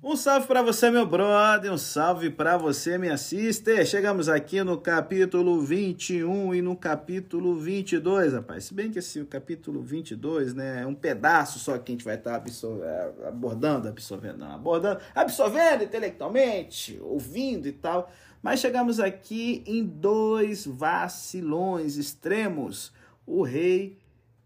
Um 0.00 0.14
salve 0.14 0.46
para 0.46 0.62
você, 0.62 0.92
meu 0.92 1.04
brother, 1.04 1.72
um 1.72 1.76
salve 1.76 2.30
para 2.30 2.56
você, 2.56 2.96
minha 2.96 3.16
sister. 3.16 3.84
Chegamos 3.84 4.28
aqui 4.28 4.62
no 4.62 4.78
capítulo 4.78 5.60
21 5.60 6.54
e 6.54 6.62
no 6.62 6.76
capítulo 6.76 7.56
22, 7.56 8.32
rapaz. 8.32 8.66
Se 8.66 8.74
bem 8.74 8.92
que 8.92 9.00
esse 9.00 9.24
capítulo 9.24 9.82
22, 9.82 10.54
né, 10.54 10.82
é 10.82 10.86
um 10.86 10.94
pedaço 10.94 11.58
só 11.58 11.76
que 11.78 11.90
a 11.90 11.94
gente 11.94 12.04
vai 12.04 12.14
estar 12.14 12.38
tá 12.38 12.46
é, 12.48 13.26
abordando, 13.26 13.88
absorvendo, 13.88 14.38
não, 14.38 14.52
abordando, 14.52 15.00
absorvendo 15.12 15.82
intelectualmente, 15.82 16.96
ouvindo 17.02 17.66
e 17.66 17.72
tal. 17.72 18.08
Mas 18.40 18.60
chegamos 18.60 19.00
aqui 19.00 19.64
em 19.66 19.84
dois 19.84 20.64
vacilões 20.64 21.96
extremos: 21.96 22.92
o 23.26 23.42
rei 23.42 23.98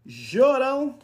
Jorão, 0.03 0.97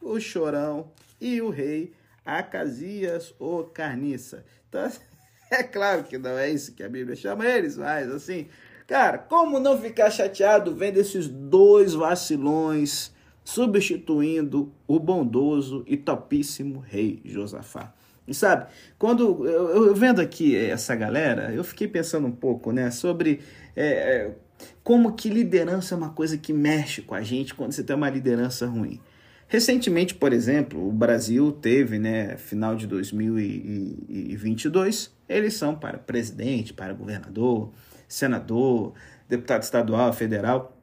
o 0.00 0.20
Chorão 0.20 0.92
e 1.20 1.42
o 1.42 1.50
rei 1.50 1.92
Acasias 2.26 3.34
ou 3.38 3.64
Carniça. 3.64 4.44
Então, 4.68 4.90
é 5.50 5.62
claro 5.62 6.04
que 6.04 6.18
não 6.18 6.36
é 6.36 6.50
isso 6.50 6.74
que 6.74 6.82
a 6.82 6.88
Bíblia 6.88 7.16
chama 7.16 7.46
eles, 7.46 7.76
mas 7.76 8.10
assim, 8.10 8.48
cara, 8.86 9.18
como 9.18 9.60
não 9.60 9.80
ficar 9.80 10.10
chateado 10.10 10.74
vendo 10.74 10.98
esses 10.98 11.28
dois 11.28 11.94
vacilões 11.94 13.14
substituindo 13.44 14.72
o 14.88 14.98
bondoso 14.98 15.84
e 15.86 15.96
topíssimo 15.96 16.80
rei 16.80 17.20
Josafá? 17.24 17.94
E 18.26 18.34
sabe, 18.34 18.66
quando 18.98 19.46
eu, 19.46 19.86
eu, 19.86 19.94
vendo 19.94 20.20
aqui 20.20 20.56
essa 20.56 20.96
galera, 20.96 21.52
eu 21.54 21.62
fiquei 21.62 21.86
pensando 21.86 22.26
um 22.26 22.32
pouco, 22.32 22.72
né, 22.72 22.90
sobre 22.90 23.40
é, 23.76 23.86
é, 23.86 24.34
como 24.82 25.12
que 25.12 25.28
liderança 25.28 25.94
é 25.94 25.98
uma 25.98 26.10
coisa 26.10 26.36
que 26.36 26.52
mexe 26.52 27.02
com 27.02 27.14
a 27.14 27.22
gente 27.22 27.54
quando 27.54 27.72
você 27.72 27.84
tem 27.84 27.94
uma 27.94 28.10
liderança 28.10 28.66
ruim. 28.66 29.00
Recentemente, 29.48 30.12
por 30.12 30.32
exemplo, 30.32 30.88
o 30.88 30.92
Brasil 30.92 31.52
teve, 31.52 32.00
né, 32.00 32.36
final 32.36 32.74
de 32.74 32.84
2022, 32.86 35.14
eleição 35.28 35.72
para 35.74 35.98
presidente, 35.98 36.74
para 36.74 36.92
governador, 36.92 37.70
senador, 38.08 38.92
deputado 39.28 39.62
estadual, 39.62 40.12
federal. 40.12 40.76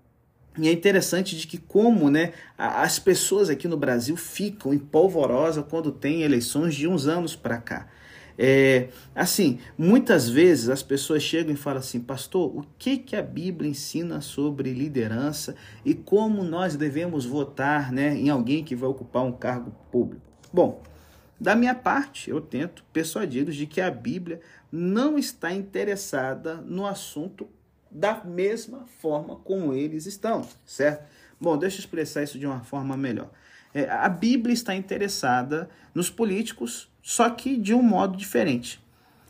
E 0.57 0.69
é 0.69 0.71
interessante 0.71 1.35
de 1.35 1.45
que 1.45 1.57
como 1.57 2.09
né, 2.09 2.31
as 2.57 2.99
pessoas 2.99 3.49
aqui 3.49 3.67
no 3.67 3.75
Brasil 3.75 4.15
ficam 4.15 4.73
em 4.73 4.79
polvorosa 4.79 5.61
quando 5.61 5.91
tem 5.91 6.21
eleições 6.21 6.73
de 6.75 6.87
uns 6.87 7.05
anos 7.07 7.35
para 7.35 7.57
cá. 7.57 7.89
É, 8.37 8.89
assim, 9.13 9.59
muitas 9.77 10.27
vezes 10.27 10.69
as 10.69 10.81
pessoas 10.81 11.21
chegam 11.21 11.53
e 11.53 11.57
falam 11.57 11.79
assim, 11.79 11.99
pastor, 11.99 12.55
o 12.55 12.65
que, 12.77 12.97
que 12.97 13.15
a 13.15 13.21
Bíblia 13.21 13.69
ensina 13.69 14.21
sobre 14.21 14.73
liderança 14.73 15.55
e 15.85 15.93
como 15.93 16.43
nós 16.43 16.75
devemos 16.75 17.25
votar 17.25 17.91
né, 17.91 18.15
em 18.15 18.29
alguém 18.29 18.63
que 18.63 18.75
vai 18.75 18.89
ocupar 18.89 19.23
um 19.23 19.31
cargo 19.31 19.71
público? 19.91 20.21
Bom, 20.51 20.81
da 21.39 21.55
minha 21.55 21.75
parte, 21.75 22.29
eu 22.29 22.39
tento 22.39 22.83
persuadi-los 22.93 23.55
de 23.55 23.65
que 23.65 23.81
a 23.81 23.91
Bíblia 23.91 24.39
não 24.71 25.17
está 25.17 25.51
interessada 25.51 26.55
no 26.55 26.85
assunto 26.85 27.47
da 27.91 28.23
mesma 28.23 28.85
forma 28.99 29.35
como 29.35 29.73
eles 29.73 30.05
estão, 30.05 30.47
certo? 30.65 31.05
Bom, 31.39 31.57
deixa 31.57 31.77
eu 31.77 31.79
expressar 31.81 32.23
isso 32.23 32.39
de 32.39 32.45
uma 32.45 32.61
forma 32.61 32.95
melhor. 32.95 33.29
É, 33.73 33.89
a 33.89 34.07
Bíblia 34.07 34.53
está 34.53 34.75
interessada 34.75 35.69
nos 35.93 36.09
políticos 36.09 36.89
só 37.03 37.29
que 37.29 37.57
de 37.57 37.73
um 37.73 37.83
modo 37.83 38.17
diferente. 38.17 38.81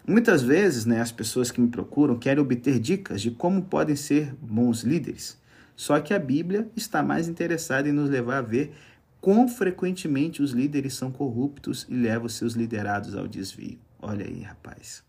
Muitas 0.07 0.43
vezes, 0.43 0.85
né, 0.85 1.01
as 1.01 1.11
pessoas 1.11 1.49
que 1.49 1.59
me 1.59 1.67
procuram 1.67 2.19
querem 2.19 2.41
obter 2.41 2.79
dicas 2.79 3.19
de 3.19 3.31
como 3.31 3.63
podem 3.63 3.95
ser 3.95 4.33
bons 4.35 4.81
líderes. 4.81 5.41
Só 5.75 5.99
que 5.99 6.13
a 6.13 6.19
Bíblia 6.19 6.69
está 6.75 7.01
mais 7.01 7.27
interessada 7.27 7.89
em 7.89 7.91
nos 7.91 8.09
levar 8.09 8.37
a 8.37 8.41
ver 8.41 8.75
quão 9.19 9.47
frequentemente 9.47 10.43
os 10.43 10.51
líderes 10.51 10.93
são 10.93 11.11
corruptos 11.11 11.87
e 11.89 11.95
levam 11.95 12.29
seus 12.29 12.53
liderados 12.53 13.15
ao 13.15 13.27
desvio. 13.27 13.79
Olha 13.99 14.25
aí, 14.25 14.41
rapaz. 14.41 15.03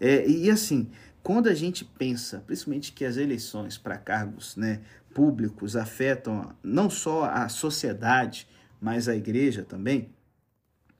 É, 0.00 0.28
e 0.28 0.50
assim, 0.50 0.88
quando 1.22 1.48
a 1.48 1.54
gente 1.54 1.84
pensa, 1.84 2.44
principalmente 2.46 2.92
que 2.92 3.04
as 3.04 3.16
eleições 3.16 3.76
para 3.76 3.96
cargos 3.96 4.56
né, 4.56 4.82
públicos 5.12 5.74
afetam 5.74 6.54
não 6.62 6.88
só 6.88 7.24
a 7.24 7.48
sociedade, 7.48 8.46
mas 8.80 9.08
a 9.08 9.16
igreja 9.16 9.62
também, 9.62 10.10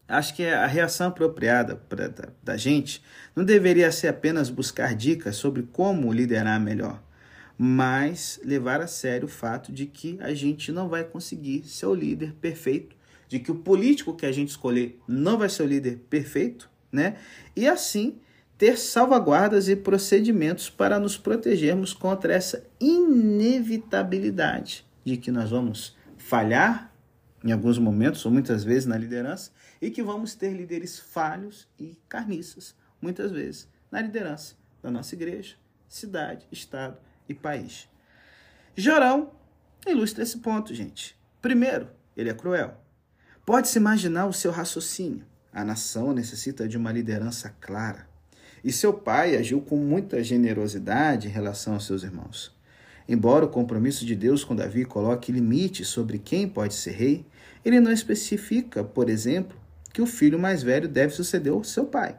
Acho 0.08 0.34
que 0.34 0.44
a 0.44 0.66
reação 0.66 1.08
apropriada 1.08 1.76
pra, 1.88 2.08
da, 2.08 2.28
da 2.42 2.56
gente 2.56 3.02
não 3.34 3.44
deveria 3.44 3.90
ser 3.90 4.08
apenas 4.08 4.50
buscar 4.50 4.94
dicas 4.94 5.36
sobre 5.36 5.62
como 5.62 6.12
liderar 6.12 6.60
melhor, 6.60 7.02
mas 7.56 8.38
levar 8.44 8.80
a 8.80 8.86
sério 8.86 9.26
o 9.26 9.30
fato 9.30 9.72
de 9.72 9.86
que 9.86 10.18
a 10.20 10.34
gente 10.34 10.70
não 10.72 10.88
vai 10.88 11.04
conseguir 11.04 11.64
ser 11.64 11.86
o 11.86 11.94
líder 11.94 12.34
perfeito, 12.40 12.94
de 13.28 13.38
que 13.38 13.50
o 13.50 13.54
político 13.54 14.14
que 14.14 14.26
a 14.26 14.32
gente 14.32 14.50
escolher 14.50 15.00
não 15.08 15.38
vai 15.38 15.48
ser 15.48 15.62
o 15.62 15.66
líder 15.66 16.00
perfeito, 16.10 16.68
né? 16.90 17.16
E 17.56 17.66
assim 17.66 18.18
ter 18.58 18.76
salvaguardas 18.78 19.68
e 19.68 19.74
procedimentos 19.74 20.68
para 20.70 21.00
nos 21.00 21.16
protegermos 21.16 21.92
contra 21.92 22.32
essa 22.34 22.64
inevitabilidade 22.78 24.86
de 25.04 25.16
que 25.16 25.32
nós 25.32 25.50
vamos 25.50 25.96
falhar 26.16 26.94
em 27.42 27.50
alguns 27.50 27.76
momentos 27.78 28.24
ou 28.24 28.30
muitas 28.30 28.62
vezes 28.62 28.86
na 28.86 28.96
liderança 28.96 29.50
e 29.82 29.90
que 29.90 30.00
vamos 30.00 30.36
ter 30.36 30.52
líderes 30.52 31.00
falhos 31.00 31.66
e 31.76 31.98
carniças, 32.08 32.72
muitas 33.00 33.32
vezes, 33.32 33.68
na 33.90 34.00
liderança 34.00 34.54
da 34.80 34.92
nossa 34.92 35.16
igreja, 35.16 35.56
cidade, 35.88 36.46
estado 36.52 36.96
e 37.28 37.34
país. 37.34 37.88
Jorão 38.76 39.32
ilustra 39.84 40.22
esse 40.22 40.38
ponto, 40.38 40.72
gente. 40.72 41.18
Primeiro, 41.42 41.88
ele 42.16 42.30
é 42.30 42.34
cruel. 42.34 42.80
Pode-se 43.44 43.76
imaginar 43.76 44.26
o 44.26 44.32
seu 44.32 44.52
raciocínio. 44.52 45.26
A 45.52 45.64
nação 45.64 46.12
necessita 46.12 46.68
de 46.68 46.76
uma 46.76 46.92
liderança 46.92 47.52
clara. 47.60 48.06
E 48.62 48.72
seu 48.72 48.94
pai 48.94 49.36
agiu 49.36 49.60
com 49.60 49.76
muita 49.76 50.22
generosidade 50.22 51.26
em 51.26 51.30
relação 51.30 51.74
aos 51.74 51.84
seus 51.84 52.04
irmãos. 52.04 52.56
Embora 53.08 53.46
o 53.46 53.48
compromisso 53.48 54.06
de 54.06 54.14
Deus 54.14 54.44
com 54.44 54.54
Davi 54.54 54.84
coloque 54.84 55.32
limites 55.32 55.88
sobre 55.88 56.20
quem 56.20 56.48
pode 56.48 56.74
ser 56.74 56.92
rei, 56.92 57.26
ele 57.64 57.80
não 57.80 57.90
especifica, 57.90 58.84
por 58.84 59.10
exemplo, 59.10 59.60
que 59.92 60.02
o 60.02 60.06
filho 60.06 60.38
mais 60.38 60.62
velho 60.62 60.88
deve 60.88 61.14
suceder 61.14 61.52
ao 61.52 61.62
seu 61.62 61.84
pai. 61.84 62.18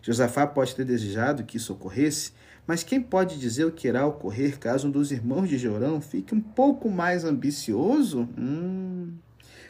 Josafá 0.00 0.46
pode 0.46 0.74
ter 0.74 0.84
desejado 0.84 1.44
que 1.44 1.56
isso 1.56 1.72
ocorresse, 1.72 2.32
mas 2.66 2.82
quem 2.82 3.00
pode 3.00 3.38
dizer 3.38 3.64
o 3.64 3.72
que 3.72 3.88
irá 3.88 4.06
ocorrer 4.06 4.58
caso 4.58 4.88
um 4.88 4.90
dos 4.90 5.12
irmãos 5.12 5.48
de 5.48 5.58
Jorão 5.58 6.00
fique 6.00 6.34
um 6.34 6.40
pouco 6.40 6.90
mais 6.90 7.24
ambicioso? 7.24 8.28
Hum. 8.38 9.12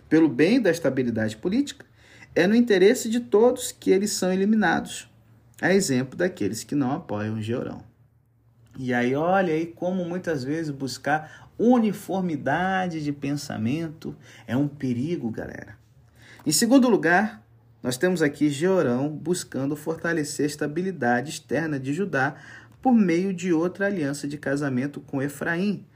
Pelo 0.09 0.29
bem 0.29 0.61
da 0.61 0.71
estabilidade 0.71 1.37
política, 1.37 1.85
é 2.35 2.47
no 2.47 2.55
interesse 2.55 3.09
de 3.09 3.21
todos 3.21 3.73
que 3.73 3.91
eles 3.91 4.11
são 4.13 4.33
eliminados, 4.33 5.09
a 5.61 5.73
exemplo 5.73 6.17
daqueles 6.17 6.65
que 6.65 6.75
não 6.75 6.93
apoiam 6.93 7.41
Jorão. 7.41 7.83
E 8.79 8.95
aí, 8.95 9.15
olha 9.15 9.53
aí 9.53 9.67
como 9.67 10.05
muitas 10.05 10.43
vezes 10.43 10.71
buscar 10.71 11.51
uniformidade 11.59 13.05
de 13.05 13.13
pensamento 13.13 14.17
é 14.47 14.57
um 14.57 14.67
perigo, 14.67 15.31
galera. 15.31 15.82
Em 16.45 16.51
segundo 16.51 16.89
lugar, 16.89 17.41
nós 17.81 17.97
temos 17.97 18.21
aqui 18.21 18.51
Jeorão 18.51 19.09
buscando 19.09 19.77
fortalecer 19.77 20.43
a 20.43 20.49
estabilidade 20.49 21.31
externa 21.31 21.79
de 21.79 21.95
Judá 21.95 22.35
por 22.81 22.93
meio 22.93 23.33
de 23.33 23.53
outra 23.53 23.87
aliança 23.87 24.27
de 24.27 24.37
casamento 24.37 25.01
com 25.01 25.23
Efraim, 25.23 25.87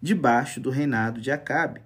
debaixo 0.00 0.58
do 0.58 0.70
reinado 0.70 1.20
de 1.20 1.30
Acabe, 1.30 1.82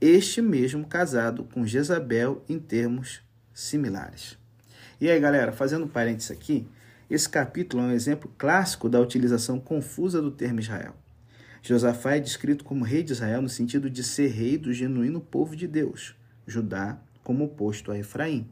este 0.00 0.42
mesmo 0.42 0.84
casado 0.84 1.44
com 1.44 1.64
Jezabel 1.64 2.44
em 2.48 2.58
termos 2.58 3.22
similares. 3.52 4.36
E 5.00 5.08
aí, 5.08 5.20
galera, 5.20 5.52
fazendo 5.52 5.84
um 5.84 5.88
parênteses 5.88 6.32
aqui, 6.32 6.66
esse 7.08 7.28
capítulo 7.28 7.84
é 7.84 7.86
um 7.86 7.92
exemplo 7.92 8.34
clássico 8.36 8.88
da 8.88 8.98
utilização 8.98 9.60
confusa 9.60 10.20
do 10.20 10.32
termo 10.32 10.58
Israel. 10.58 10.96
Josafá 11.62 12.16
é 12.16 12.20
descrito 12.20 12.64
como 12.64 12.84
rei 12.84 13.04
de 13.04 13.12
Israel 13.12 13.40
no 13.40 13.48
sentido 13.48 13.88
de 13.88 14.02
ser 14.02 14.32
rei 14.32 14.58
do 14.58 14.72
genuíno 14.72 15.20
povo 15.20 15.54
de 15.54 15.68
Deus. 15.68 16.16
Judá 16.46 16.98
como 17.24 17.44
oposto 17.44 17.90
a 17.90 17.98
Efraim. 17.98 18.48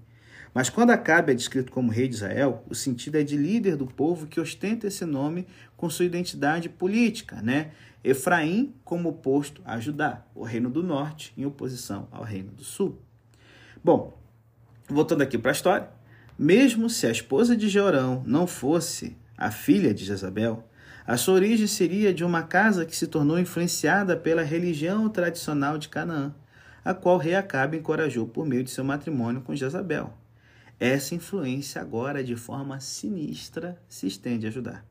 Mas 0.55 0.69
quando 0.69 0.91
Acabe 0.91 1.33
é 1.33 1.35
descrito 1.35 1.73
como 1.73 1.91
rei 1.91 2.09
de 2.09 2.17
Israel, 2.17 2.65
o 2.69 2.75
sentido 2.75 3.17
é 3.17 3.23
de 3.23 3.37
líder 3.37 3.77
do 3.77 3.87
povo 3.87 4.27
que 4.27 4.41
ostenta 4.41 4.87
esse 4.87 5.05
nome 5.05 5.47
com 5.77 5.89
sua 5.89 6.05
identidade 6.05 6.69
política, 6.69 7.41
né? 7.41 7.71
Efraim 8.05 8.75
como 8.85 9.09
oposto 9.09 9.63
a 9.65 9.79
Judá, 9.79 10.27
o 10.35 10.43
reino 10.43 10.69
do 10.69 10.83
norte 10.83 11.33
em 11.37 11.47
oposição 11.47 12.09
ao 12.11 12.23
reino 12.23 12.51
do 12.51 12.65
sul. 12.65 12.99
Bom, 13.83 14.19
voltando 14.89 15.23
aqui 15.23 15.39
para 15.39 15.53
a 15.53 15.53
história, 15.53 15.89
mesmo 16.39 16.91
se 16.91 17.07
a 17.07 17.11
esposa 17.11 17.57
de 17.57 17.69
Jeorão 17.69 18.23
não 18.27 18.47
fosse 18.47 19.17
a 19.37 19.51
filha 19.51 19.95
de 19.95 20.05
Jezabel, 20.05 20.69
a 21.07 21.17
sua 21.17 21.35
origem 21.35 21.67
seria 21.67 22.13
de 22.13 22.25
uma 22.25 22.43
casa 22.43 22.85
que 22.85 22.95
se 22.95 23.07
tornou 23.07 23.39
influenciada 23.39 24.17
pela 24.17 24.43
religião 24.43 25.09
tradicional 25.09 25.79
de 25.79 25.89
Canaã 25.89 26.35
a 26.85 26.93
qual 26.93 27.17
rei 27.17 27.35
Acabe 27.35 27.77
encorajou 27.77 28.27
por 28.27 28.47
meio 28.47 28.65
de 28.65 28.71
seu 28.71 28.85
matrimônio 28.85 29.43
com 29.43 29.55
Jezabel. 29.55 30.13
Essa 30.81 31.15
influência 31.15 31.81
agora, 31.81 32.25
de 32.25 32.35
forma 32.35 32.81
sinistra, 32.81 33.81
se 33.89 34.07
estende 34.07 34.47
a 34.47 34.51
Judá. 34.51 34.83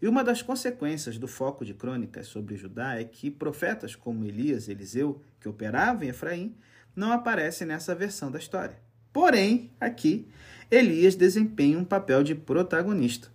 E 0.00 0.06
uma 0.06 0.22
das 0.22 0.42
consequências 0.42 1.18
do 1.18 1.26
foco 1.26 1.64
de 1.64 1.74
crônicas 1.74 2.28
sobre 2.28 2.56
Judá 2.56 3.00
é 3.00 3.04
que 3.04 3.30
profetas 3.30 3.96
como 3.96 4.24
Elias 4.24 4.68
e 4.68 4.70
Eliseu, 4.70 5.20
que 5.40 5.48
operavam 5.48 6.04
em 6.04 6.08
Efraim, 6.08 6.54
não 6.94 7.10
aparecem 7.10 7.66
nessa 7.66 7.94
versão 7.94 8.30
da 8.30 8.38
história. 8.38 8.78
Porém, 9.12 9.70
aqui, 9.80 10.28
Elias 10.70 11.14
desempenha 11.14 11.78
um 11.78 11.84
papel 11.84 12.22
de 12.22 12.34
protagonista. 12.34 13.28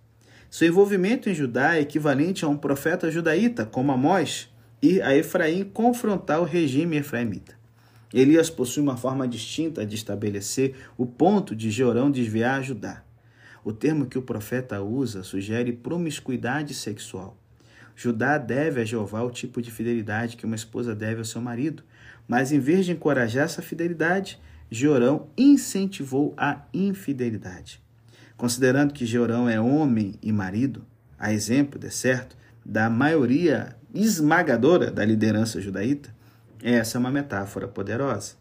Seu 0.48 0.68
envolvimento 0.68 1.28
em 1.28 1.34
Judá 1.34 1.76
é 1.76 1.80
equivalente 1.80 2.44
a 2.44 2.48
um 2.48 2.56
profeta 2.56 3.10
judaíta, 3.10 3.66
como 3.66 3.90
Amós, 3.90 4.48
e 4.80 5.00
a 5.02 5.14
Efraim 5.14 5.64
confrontar 5.64 6.40
o 6.40 6.44
regime 6.44 6.96
efraimita. 6.96 7.61
Elias 8.12 8.50
possui 8.50 8.82
uma 8.82 8.96
forma 8.96 9.26
distinta 9.26 9.86
de 9.86 9.94
estabelecer 9.94 10.74
o 10.98 11.06
ponto 11.06 11.56
de 11.56 11.70
Jeorão 11.70 12.10
desviar 12.10 12.62
Judá. 12.62 13.02
O 13.64 13.72
termo 13.72 14.06
que 14.06 14.18
o 14.18 14.22
profeta 14.22 14.82
usa 14.82 15.22
sugere 15.22 15.72
promiscuidade 15.72 16.74
sexual. 16.74 17.36
Judá 17.94 18.38
deve 18.38 18.80
a 18.80 18.84
Jeová 18.84 19.22
o 19.22 19.30
tipo 19.30 19.62
de 19.62 19.70
fidelidade 19.70 20.36
que 20.36 20.44
uma 20.44 20.56
esposa 20.56 20.94
deve 20.94 21.18
ao 21.18 21.24
seu 21.24 21.40
marido, 21.40 21.82
mas 22.26 22.52
em 22.52 22.58
vez 22.58 22.84
de 22.84 22.92
encorajar 22.92 23.44
essa 23.44 23.62
fidelidade, 23.62 24.40
Jeorão 24.70 25.28
incentivou 25.36 26.34
a 26.36 26.62
infidelidade. 26.72 27.80
Considerando 28.36 28.92
que 28.92 29.06
Jeorão 29.06 29.48
é 29.48 29.60
homem 29.60 30.14
e 30.22 30.32
marido, 30.32 30.84
a 31.18 31.32
exemplo, 31.32 31.78
de 31.78 31.90
certo, 31.90 32.36
da 32.64 32.90
maioria 32.90 33.76
esmagadora 33.94 34.90
da 34.90 35.04
liderança 35.04 35.60
judaíta, 35.60 36.12
essa 36.62 36.96
é 36.96 37.00
uma 37.00 37.10
metáfora 37.10 37.66
poderosa. 37.66 38.34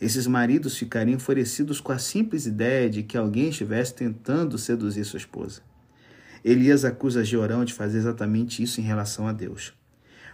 Esses 0.00 0.26
maridos 0.26 0.76
ficariam 0.76 1.16
enfurecidos 1.16 1.80
com 1.80 1.90
a 1.90 1.98
simples 1.98 2.46
ideia 2.46 2.88
de 2.88 3.02
que 3.02 3.16
alguém 3.16 3.48
estivesse 3.48 3.94
tentando 3.94 4.58
seduzir 4.58 5.04
sua 5.04 5.18
esposa. 5.18 5.62
Elias 6.44 6.84
acusa 6.84 7.24
Jeorão 7.24 7.64
de 7.64 7.72
fazer 7.72 7.98
exatamente 7.98 8.62
isso 8.62 8.80
em 8.80 8.84
relação 8.84 9.26
a 9.26 9.32
Deus. 9.32 9.74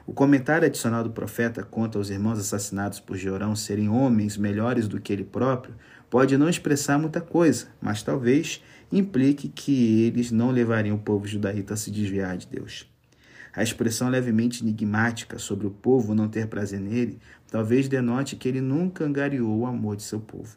O 0.05 0.13
comentário 0.13 0.67
adicional 0.67 1.05
do 1.05 1.11
profeta 1.11 1.63
quanto 1.63 1.97
aos 1.97 2.11
irmãos 2.11 2.39
assassinados 2.39 2.99
por 2.99 3.17
Jeorão 3.17 3.55
serem 3.55 3.89
homens 3.89 4.37
melhores 4.37 4.89
do 4.89 5.01
que 5.01 5.13
ele 5.13 5.25
próprio 5.25 5.75
pode 6.11 6.37
não 6.37 6.49
expressar 6.49 6.99
muita 6.99 7.21
coisa, 7.21 7.69
mas 7.81 8.03
talvez 8.03 8.63
implique 8.91 9.49
que 9.49 10.03
eles 10.03 10.31
não 10.31 10.51
levariam 10.51 10.97
o 10.97 11.01
povo 11.01 11.27
judaíta 11.27 11.75
a 11.75 11.77
se 11.77 11.91
desviar 11.91 12.37
de 12.37 12.49
Deus. 12.49 12.92
A 13.55 13.63
expressão 13.63 14.09
levemente 14.09 14.63
enigmática 14.63 15.39
sobre 15.39 15.67
o 15.67 15.71
povo 15.71 16.15
não 16.15 16.29
ter 16.29 16.47
prazer 16.47 16.81
nele 16.81 17.19
talvez 17.51 17.87
denote 17.87 18.35
que 18.35 18.49
ele 18.49 18.61
nunca 18.61 19.05
angariou 19.05 19.59
o 19.59 19.67
amor 19.67 19.97
de 19.97 20.03
seu 20.03 20.19
povo. 20.19 20.57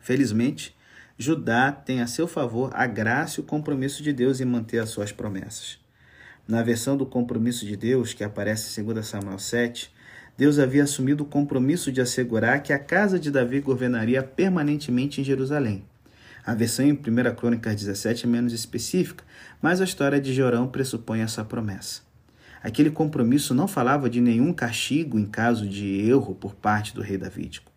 Felizmente, 0.00 0.74
Judá 1.18 1.70
tem 1.70 2.00
a 2.00 2.06
seu 2.06 2.26
favor 2.26 2.70
a 2.72 2.86
graça 2.86 3.38
e 3.38 3.42
o 3.42 3.46
compromisso 3.46 4.02
de 4.02 4.10
Deus 4.10 4.40
em 4.40 4.46
manter 4.46 4.78
as 4.78 4.88
suas 4.88 5.12
promessas. 5.12 5.78
Na 6.48 6.62
versão 6.62 6.96
do 6.96 7.04
compromisso 7.04 7.66
de 7.66 7.76
Deus, 7.76 8.14
que 8.14 8.24
aparece 8.24 8.80
em 8.80 8.84
2 8.84 9.06
Samuel 9.06 9.38
7, 9.38 9.92
Deus 10.38 10.58
havia 10.58 10.84
assumido 10.84 11.22
o 11.22 11.26
compromisso 11.26 11.92
de 11.92 12.00
assegurar 12.00 12.62
que 12.62 12.72
a 12.72 12.78
casa 12.78 13.18
de 13.18 13.30
Davi 13.30 13.60
governaria 13.60 14.22
permanentemente 14.22 15.20
em 15.20 15.24
Jerusalém. 15.24 15.84
A 16.44 16.54
versão 16.54 16.84
em 16.84 16.92
1 16.92 17.34
Crônicas 17.36 17.76
17 17.76 18.24
é 18.24 18.28
menos 18.28 18.52
específica, 18.52 19.24
mas 19.60 19.80
a 19.80 19.84
história 19.84 20.20
de 20.20 20.32
Jorão 20.32 20.66
pressupõe 20.68 21.20
essa 21.20 21.44
promessa. 21.44 22.02
Aquele 22.62 22.90
compromisso 22.90 23.54
não 23.54 23.66
falava 23.66 24.08
de 24.08 24.20
nenhum 24.20 24.52
castigo 24.52 25.18
em 25.18 25.26
caso 25.26 25.66
de 25.66 26.00
erro 26.08 26.34
por 26.34 26.54
parte 26.54 26.94
do 26.94 27.00
rei 27.00 27.16
Davídico. 27.16 27.72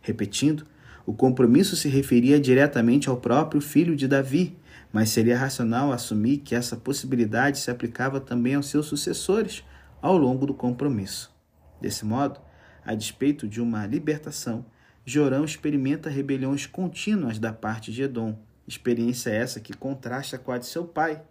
Repetindo, 0.00 0.66
o 1.04 1.12
compromisso 1.12 1.74
se 1.74 1.88
referia 1.88 2.38
diretamente 2.38 3.08
ao 3.08 3.16
próprio 3.16 3.60
filho 3.60 3.96
de 3.96 4.06
Davi, 4.06 4.56
mas 4.92 5.10
seria 5.10 5.38
racional 5.38 5.92
assumir 5.92 6.38
que 6.38 6.54
essa 6.54 6.76
possibilidade 6.76 7.58
se 7.58 7.70
aplicava 7.70 8.20
também 8.20 8.54
aos 8.54 8.66
seus 8.66 8.86
sucessores 8.86 9.64
ao 10.00 10.16
longo 10.16 10.46
do 10.46 10.54
compromisso. 10.54 11.34
Desse 11.80 12.04
modo, 12.04 12.40
a 12.84 12.94
despeito 12.94 13.48
de 13.48 13.60
uma 13.60 13.86
libertação, 13.86 14.64
Jorão 15.08 15.42
experimenta 15.42 16.10
rebeliões 16.10 16.66
contínuas 16.66 17.38
da 17.38 17.50
parte 17.50 17.90
de 17.90 18.02
Edom, 18.02 18.38
experiência 18.66 19.30
essa 19.30 19.58
que 19.58 19.72
contrasta 19.72 20.36
com 20.36 20.52
a 20.52 20.58
de 20.58 20.66
seu 20.66 20.84
pai. 20.84 21.22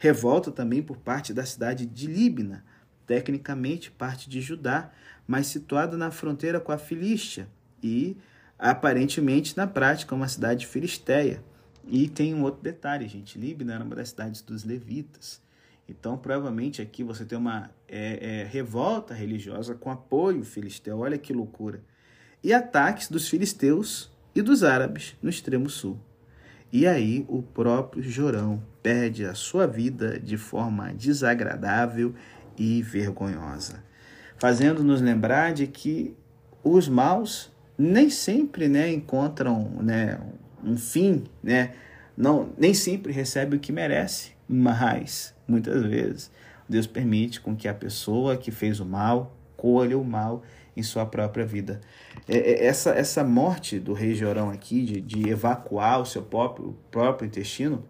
Revolta 0.00 0.50
também 0.50 0.82
por 0.82 0.96
parte 0.96 1.32
da 1.32 1.44
cidade 1.44 1.86
de 1.86 2.08
Líbina, 2.08 2.64
tecnicamente 3.06 3.88
parte 3.88 4.28
de 4.28 4.40
Judá, 4.40 4.90
mas 5.28 5.46
situada 5.46 5.96
na 5.96 6.10
fronteira 6.10 6.58
com 6.58 6.72
a 6.72 6.76
Filístia 6.76 7.48
e 7.80 8.16
aparentemente 8.58 9.56
na 9.56 9.68
prática 9.68 10.12
uma 10.12 10.26
cidade 10.26 10.66
filisteia. 10.66 11.40
E 11.86 12.08
tem 12.08 12.34
um 12.34 12.42
outro 12.42 12.60
detalhe, 12.60 13.06
gente: 13.06 13.38
Líbina 13.38 13.74
era 13.74 13.84
uma 13.84 13.94
das 13.94 14.08
cidades 14.08 14.42
dos 14.42 14.64
levitas. 14.64 15.40
Então, 15.88 16.18
provavelmente 16.18 16.82
aqui 16.82 17.04
você 17.04 17.24
tem 17.24 17.38
uma 17.38 17.70
é, 17.86 18.40
é, 18.40 18.44
revolta 18.44 19.14
religiosa 19.14 19.76
com 19.76 19.88
apoio 19.88 20.42
filisteu. 20.42 20.98
Olha 20.98 21.16
que 21.16 21.32
loucura 21.32 21.80
e 22.42 22.52
ataques 22.52 23.08
dos 23.08 23.28
filisteus 23.28 24.10
e 24.34 24.42
dos 24.42 24.62
árabes 24.62 25.16
no 25.22 25.28
extremo 25.28 25.68
sul. 25.68 25.98
E 26.72 26.86
aí 26.86 27.24
o 27.28 27.42
próprio 27.42 28.02
Jorão 28.02 28.62
perde 28.82 29.24
a 29.24 29.34
sua 29.34 29.66
vida 29.66 30.18
de 30.18 30.36
forma 30.36 30.92
desagradável 30.94 32.14
e 32.56 32.80
vergonhosa, 32.82 33.82
fazendo-nos 34.38 35.00
lembrar 35.00 35.52
de 35.52 35.66
que 35.66 36.14
os 36.62 36.88
maus 36.88 37.50
nem 37.76 38.10
sempre 38.10 38.68
né, 38.68 38.92
encontram 38.92 39.70
né, 39.82 40.20
um 40.62 40.76
fim, 40.76 41.24
né, 41.42 41.72
não, 42.16 42.52
nem 42.56 42.74
sempre 42.74 43.12
recebe 43.12 43.56
o 43.56 43.60
que 43.60 43.72
merece, 43.72 44.32
mas 44.46 45.34
muitas 45.48 45.82
vezes 45.82 46.30
Deus 46.68 46.86
permite 46.86 47.40
com 47.40 47.56
que 47.56 47.66
a 47.66 47.74
pessoa 47.74 48.36
que 48.36 48.50
fez 48.50 48.78
o 48.78 48.84
mal 48.84 49.36
colha 49.56 49.98
o 49.98 50.04
mal 50.04 50.42
em 50.76 50.82
sua 50.82 51.06
própria 51.06 51.44
vida. 51.44 51.80
É, 52.28 52.36
é, 52.36 52.66
essa, 52.66 52.90
essa 52.90 53.24
morte 53.24 53.78
do 53.78 53.92
rei 53.92 54.14
Jorão 54.14 54.50
aqui, 54.50 54.84
de, 54.84 55.00
de 55.00 55.28
evacuar 55.28 56.00
o 56.00 56.06
seu 56.06 56.22
próprio, 56.22 56.76
próprio 56.90 57.26
intestino, 57.26 57.84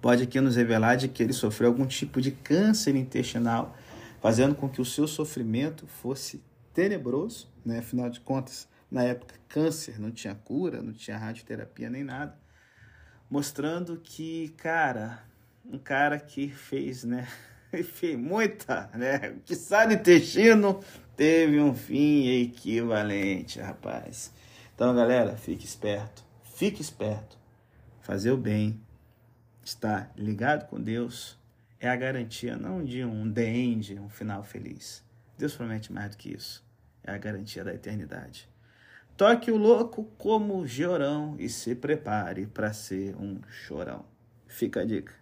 pode 0.00 0.22
aqui 0.22 0.40
nos 0.40 0.56
revelar 0.56 0.96
de 0.96 1.08
que 1.08 1.22
ele 1.22 1.32
sofreu 1.32 1.68
algum 1.68 1.86
tipo 1.86 2.20
de 2.20 2.30
câncer 2.30 2.94
intestinal, 2.96 3.76
fazendo 4.20 4.54
com 4.54 4.68
que 4.68 4.80
o 4.80 4.84
seu 4.84 5.06
sofrimento 5.06 5.86
fosse 5.86 6.42
tenebroso, 6.72 7.48
né? 7.64 7.78
afinal 7.78 8.08
de 8.08 8.20
contas, 8.20 8.68
na 8.90 9.04
época, 9.04 9.34
câncer 9.48 10.00
não 10.00 10.10
tinha 10.10 10.34
cura, 10.34 10.82
não 10.82 10.92
tinha 10.92 11.16
radioterapia 11.16 11.88
nem 11.88 12.02
nada, 12.02 12.36
mostrando 13.30 14.00
que, 14.02 14.48
cara, 14.56 15.22
um 15.64 15.78
cara 15.78 16.18
que 16.18 16.48
fez, 16.48 17.04
né, 17.04 17.26
fez 17.84 18.18
muita, 18.18 18.90
né, 18.94 19.36
que 19.44 19.54
sai 19.54 19.86
do 19.86 19.94
intestino, 19.94 20.80
teve 21.20 21.60
um 21.60 21.74
fim 21.74 22.28
equivalente, 22.28 23.60
rapaz. 23.60 24.32
Então, 24.74 24.94
galera, 24.94 25.36
fique 25.36 25.66
esperto. 25.66 26.24
Fique 26.54 26.80
esperto. 26.80 27.36
Fazer 28.00 28.30
o 28.30 28.38
bem, 28.38 28.80
estar 29.62 30.10
ligado 30.16 30.66
com 30.70 30.80
Deus, 30.80 31.38
é 31.78 31.90
a 31.90 31.94
garantia 31.94 32.56
não 32.56 32.82
de 32.82 33.04
um 33.04 33.30
the 33.30 33.46
end, 33.46 34.00
um 34.00 34.08
final 34.08 34.42
feliz. 34.42 35.04
Deus 35.36 35.54
promete 35.54 35.92
mais 35.92 36.12
do 36.12 36.16
que 36.16 36.32
isso. 36.32 36.64
É 37.04 37.12
a 37.12 37.18
garantia 37.18 37.62
da 37.62 37.74
eternidade. 37.74 38.48
Toque 39.14 39.50
o 39.50 39.58
louco 39.58 40.04
como 40.16 40.66
Jorão 40.66 41.36
e 41.38 41.50
se 41.50 41.74
prepare 41.74 42.46
para 42.46 42.72
ser 42.72 43.14
um 43.16 43.42
chorão. 43.46 44.06
Fica 44.46 44.80
a 44.80 44.84
dica. 44.86 45.19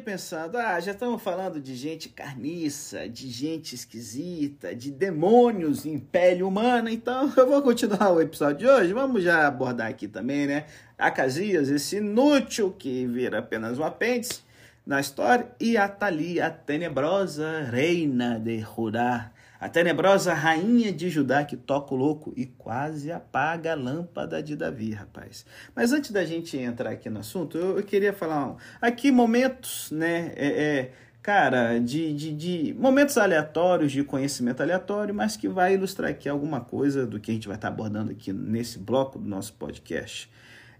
Fiquei 0.00 0.12
pensando, 0.12 0.56
ah, 0.56 0.80
já 0.80 0.92
estamos 0.92 1.22
falando 1.22 1.60
de 1.60 1.76
gente 1.76 2.08
carniça, 2.08 3.08
de 3.08 3.28
gente 3.28 3.74
esquisita, 3.74 4.74
de 4.74 4.90
demônios 4.90 5.84
em 5.84 5.98
pele 5.98 6.42
humana, 6.42 6.90
então 6.90 7.30
eu 7.36 7.46
vou 7.46 7.62
continuar 7.62 8.10
o 8.10 8.20
episódio 8.20 8.58
de 8.58 8.66
hoje. 8.66 8.92
Vamos 8.92 9.22
já 9.22 9.46
abordar 9.46 9.88
aqui 9.88 10.08
também, 10.08 10.46
né? 10.46 10.64
Acasias, 10.98 11.68
esse 11.68 11.96
inútil 11.96 12.74
que 12.76 13.06
vira 13.06 13.38
apenas 13.38 13.78
um 13.78 13.84
apêndice 13.84 14.42
na 14.86 14.98
história, 15.00 15.46
e 15.60 15.76
a 15.76 15.86
Thalia, 15.86 16.46
a 16.46 16.50
tenebrosa 16.50 17.62
reina 17.70 18.40
de 18.40 18.60
Judá 18.60 19.30
a 19.60 19.68
tenebrosa 19.68 20.32
rainha 20.32 20.90
de 20.90 21.10
Judá 21.10 21.44
que 21.44 21.54
toca 21.54 21.94
o 21.94 21.96
louco 21.96 22.32
e 22.34 22.46
quase 22.46 23.12
apaga 23.12 23.72
a 23.72 23.74
lâmpada 23.74 24.42
de 24.42 24.56
Davi, 24.56 24.92
rapaz. 24.92 25.44
Mas 25.76 25.92
antes 25.92 26.10
da 26.10 26.24
gente 26.24 26.56
entrar 26.56 26.90
aqui 26.90 27.10
no 27.10 27.20
assunto, 27.20 27.58
eu, 27.58 27.76
eu 27.76 27.82
queria 27.82 28.12
falar 28.14 28.56
aqui 28.80 29.12
momentos, 29.12 29.90
né? 29.90 30.32
É, 30.34 30.46
é, 30.46 30.92
cara, 31.22 31.78
de, 31.78 32.14
de, 32.14 32.32
de, 32.32 32.74
momentos 32.78 33.18
aleatórios, 33.18 33.92
de 33.92 34.02
conhecimento 34.02 34.62
aleatório, 34.62 35.14
mas 35.14 35.36
que 35.36 35.46
vai 35.46 35.74
ilustrar 35.74 36.10
aqui 36.10 36.26
alguma 36.26 36.62
coisa 36.62 37.06
do 37.06 37.20
que 37.20 37.30
a 37.30 37.34
gente 37.34 37.46
vai 37.46 37.58
estar 37.58 37.68
abordando 37.68 38.12
aqui 38.12 38.32
nesse 38.32 38.78
bloco 38.78 39.18
do 39.18 39.28
nosso 39.28 39.52
podcast. 39.52 40.30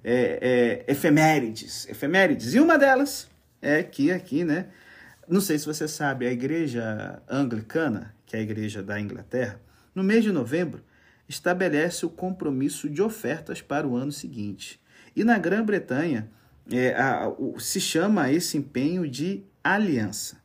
É, 0.03 0.85
é, 0.87 0.91
efemérides, 0.91 1.87
efemérides. 1.87 2.55
E 2.55 2.61
uma 2.61 2.79
delas 2.79 3.29
é 3.61 3.83
que 3.83 4.11
aqui, 4.11 4.43
né? 4.43 4.69
Não 5.29 5.43
sei 5.43 5.59
se 5.59 5.67
você 5.67 5.87
sabe, 5.87 6.27
a 6.27 6.33
igreja 6.33 7.23
anglicana, 7.29 8.15
que 8.31 8.37
é 8.37 8.39
a 8.39 8.43
igreja 8.43 8.81
da 8.81 9.01
Inglaterra, 9.01 9.61
no 9.93 10.05
mês 10.05 10.23
de 10.23 10.31
novembro, 10.31 10.85
estabelece 11.29 12.07
o 12.07 12.09
compromisso 12.09 12.89
de 12.89 13.03
ofertas 13.03 13.61
para 13.61 13.89
o 13.89 13.97
ano 13.97 14.13
seguinte. 14.13 14.81
E 15.17 15.25
na 15.25 15.37
Grã-Bretanha, 15.37 16.31
é, 16.71 16.95
se 17.59 17.81
chama 17.81 18.31
esse 18.31 18.57
empenho 18.57 19.11
de 19.11 19.43
aliança. 19.65 20.41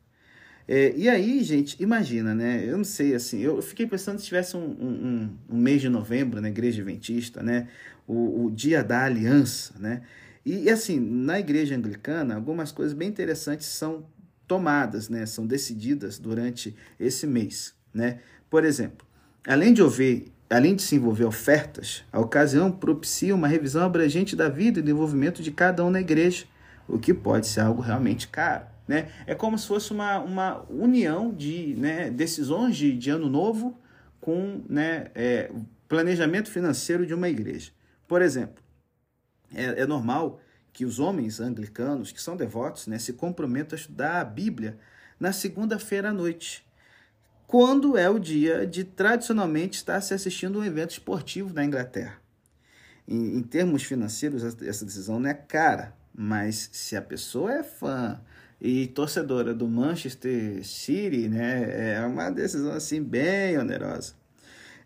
É, 0.68 0.96
e 0.98 1.08
aí, 1.08 1.44
gente, 1.44 1.80
imagina, 1.80 2.34
né? 2.34 2.66
Eu 2.68 2.78
não 2.78 2.84
sei, 2.84 3.14
assim, 3.14 3.40
eu 3.42 3.62
fiquei 3.62 3.86
pensando 3.86 4.18
se 4.18 4.26
tivesse 4.26 4.58
um, 4.58 4.66
um, 4.66 5.38
um 5.48 5.58
mês 5.58 5.80
de 5.80 5.88
novembro 5.88 6.42
na 6.42 6.50
Igreja 6.50 6.82
Adventista, 6.82 7.44
né? 7.44 7.68
O, 8.08 8.46
o 8.46 8.52
Dia 8.52 8.84
da 8.84 9.04
Aliança, 9.04 9.76
né? 9.78 10.02
E, 10.44 10.72
assim, 10.72 11.00
na 11.00 11.40
Igreja 11.40 11.76
Anglicana, 11.76 12.34
algumas 12.34 12.72
coisas 12.72 12.96
bem 12.96 13.10
interessantes 13.10 13.68
são 13.68 14.08
tomadas, 14.48 15.10
né? 15.10 15.26
São 15.26 15.46
decididas 15.46 16.18
durante 16.18 16.76
esse 17.00 17.26
mês, 17.26 17.74
né? 17.94 18.20
Por 18.50 18.64
exemplo, 18.64 19.06
além 19.46 19.74
de 19.74 19.82
haver 19.82 20.32
além 20.50 20.76
de 20.76 20.84
se 20.84 20.96
envolver 20.96 21.26
ofertas, 21.26 22.04
a 22.12 22.20
ocasião 22.20 22.72
propicia 22.72 23.34
uma 23.34 23.48
revisão 23.48 23.84
abrangente 23.84 24.36
da 24.36 24.48
vida 24.48 24.80
e 24.80 24.82
do 24.82 24.92
envolvimento 24.92 25.42
de 25.42 25.52
cada 25.52 25.84
um 25.84 25.90
na 25.90 26.00
igreja, 26.00 26.46
o 26.88 27.00
que 27.00 27.14
pode 27.14 27.48
ser 27.48 27.62
algo 27.62 27.82
realmente 27.82 28.28
caro. 28.28 28.66
Né? 28.88 29.10
É 29.26 29.34
como 29.34 29.58
se 29.58 29.68
fosse 29.68 29.92
uma, 29.92 30.20
uma 30.20 30.64
união 30.70 31.34
de 31.34 31.76
né, 31.78 32.12
decisões 32.12 32.78
de, 32.78 32.96
de 32.96 33.10
ano 33.10 33.28
novo 33.28 33.78
com 34.22 34.64
né, 34.70 35.08
é, 35.16 35.52
planejamento 35.88 36.50
financeiro 36.50 37.06
de 37.06 37.14
uma 37.14 37.28
igreja. 37.28 37.72
Por 38.08 38.22
exemplo, 38.22 38.64
é, 39.54 39.82
é, 39.82 39.86
normal 39.88 40.40
que 40.76 40.84
os 40.84 41.00
homens 41.00 41.40
anglicanos 41.40 42.12
que 42.12 42.22
são 42.22 42.36
devotos 42.36 42.86
né, 42.86 43.00
se 43.00 43.14
comprometam 43.14 43.78
a 43.78 43.80
estudar 43.80 44.20
a 44.20 44.26
Bíblia 44.26 44.78
na 45.18 45.32
segunda-feira 45.32 46.10
à 46.10 46.14
noite, 46.14 46.68
quando 47.48 47.98
é 47.98 48.10
o 48.10 48.20
dia 48.20 48.68
de 48.68 48.84
tradicionalmente 48.84 49.78
estar 49.78 50.02
se 50.02 50.14
assistindo 50.14 50.60
um 50.60 50.66
evento 50.66 50.92
esportivo 50.92 51.54
na 51.54 51.64
Inglaterra. 51.64 52.18
Em, 53.08 53.38
em 53.38 53.42
termos 53.42 53.84
financeiros, 53.84 54.44
essa 54.62 54.84
decisão 54.84 55.18
não 55.18 55.30
é 55.30 55.34
cara, 55.34 55.96
mas 56.14 56.70
se 56.74 56.98
a 56.98 57.02
pessoa 57.02 57.54
é 57.54 57.64
fã 57.64 58.20
e 58.60 58.88
torcedora 58.88 59.54
do 59.54 59.70
Manchester 59.70 60.62
City, 60.66 61.30
né, 61.30 61.94
é 61.94 62.06
uma 62.06 62.30
decisão 62.30 62.74
assim 62.74 63.02
bem 63.02 63.58
onerosa. 63.58 64.14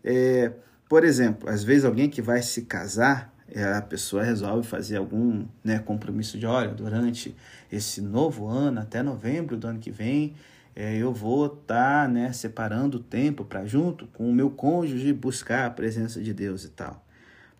É, 0.04 0.52
por 0.88 1.02
exemplo, 1.02 1.48
às 1.50 1.64
vezes 1.64 1.84
alguém 1.84 2.08
que 2.08 2.22
vai 2.22 2.42
se 2.42 2.62
casar, 2.62 3.34
a 3.54 3.82
pessoa 3.82 4.22
resolve 4.22 4.66
fazer 4.66 4.96
algum 4.96 5.46
né, 5.62 5.78
compromisso 5.78 6.38
de 6.38 6.46
olha, 6.46 6.72
durante 6.72 7.34
esse 7.70 8.00
novo 8.00 8.46
ano, 8.46 8.80
até 8.80 9.02
novembro 9.02 9.56
do 9.56 9.66
ano 9.66 9.78
que 9.78 9.90
vem, 9.90 10.34
é, 10.74 10.96
eu 10.96 11.12
vou 11.12 11.46
estar 11.46 12.04
tá, 12.04 12.08
né, 12.08 12.32
separando 12.32 12.98
o 12.98 13.02
tempo 13.02 13.44
para 13.44 13.64
junto 13.64 14.06
com 14.08 14.28
o 14.28 14.32
meu 14.32 14.50
cônjuge 14.50 15.12
buscar 15.12 15.66
a 15.66 15.70
presença 15.70 16.22
de 16.22 16.32
Deus 16.32 16.64
e 16.64 16.68
tal. 16.70 17.04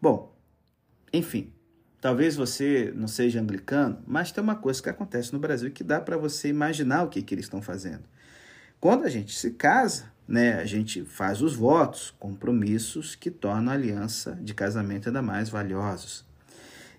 Bom, 0.01 0.35
enfim, 1.13 1.53
Talvez 2.01 2.35
você 2.35 2.93
não 2.97 3.07
seja 3.07 3.41
anglicano, 3.41 4.03
mas 4.07 4.33
tem 4.33 4.43
uma 4.43 4.55
coisa 4.55 4.83
que 4.83 4.89
acontece 4.89 5.35
no 5.35 5.39
Brasil 5.39 5.71
que 5.71 5.85
dá 5.85 6.01
para 6.01 6.17
você 6.17 6.49
imaginar 6.49 7.03
o 7.03 7.09
que, 7.09 7.21
que 7.21 7.35
eles 7.35 7.45
estão 7.45 7.61
fazendo. 7.61 8.05
Quando 8.81 9.05
a 9.05 9.11
gente 9.11 9.37
se 9.39 9.51
casa, 9.51 10.10
né, 10.31 10.55
a 10.61 10.65
gente 10.65 11.05
faz 11.05 11.43
os 11.43 11.57
votos, 11.57 12.15
compromissos 12.17 13.17
que 13.17 13.33
tornam 13.33 13.73
a 13.73 13.75
aliança 13.75 14.39
de 14.41 14.55
casamento 14.55 15.09
ainda 15.09 15.21
mais 15.21 15.49
valiosos. 15.49 16.25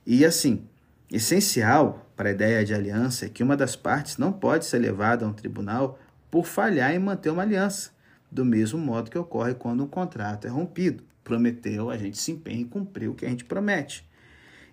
E 0.05 0.25
assim, 0.25 0.67
essencial 1.09 2.11
para 2.13 2.27
a 2.27 2.33
ideia 2.33 2.65
de 2.65 2.73
aliança 2.73 3.25
é 3.25 3.29
que 3.29 3.41
uma 3.41 3.55
das 3.55 3.73
partes 3.73 4.17
não 4.17 4.33
pode 4.33 4.65
ser 4.65 4.79
levada 4.79 5.23
a 5.23 5.29
um 5.29 5.33
tribunal 5.33 5.97
por 6.29 6.45
falhar 6.45 6.93
em 6.93 6.99
manter 6.99 7.29
uma 7.29 7.43
aliança, 7.43 7.91
do 8.29 8.43
mesmo 8.43 8.77
modo 8.77 9.09
que 9.09 9.17
ocorre 9.17 9.53
quando 9.53 9.81
um 9.81 9.87
contrato 9.87 10.45
é 10.45 10.49
rompido. 10.49 11.01
Prometeu, 11.23 11.89
a 11.89 11.97
gente 11.97 12.17
se 12.17 12.33
empenha 12.33 12.61
em 12.61 12.67
cumprir 12.67 13.09
o 13.09 13.15
que 13.15 13.25
a 13.25 13.29
gente 13.29 13.45
promete. 13.45 14.05